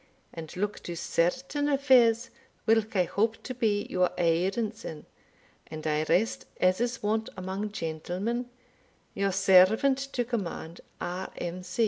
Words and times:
and 0.33 0.57
look 0.57 0.79
to 0.79 0.95
certain 0.95 1.69
affairs 1.69 2.31
whilk 2.65 2.95
I 2.95 3.03
hope 3.03 3.43
to 3.43 3.53
be 3.53 3.85
your 3.87 4.09
aidance 4.17 4.83
in; 4.83 5.05
and 5.67 5.85
I 5.85 6.07
rest, 6.09 6.47
as 6.59 6.81
is 6.81 7.03
wont 7.03 7.29
among 7.37 7.71
gentlemen, 7.71 8.49
your 9.13 9.31
servant 9.31 9.99
to 9.99 10.25
command, 10.25 10.81
R. 10.99 11.31
M. 11.37 11.61